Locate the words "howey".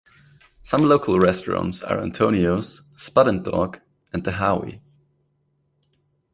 4.31-4.81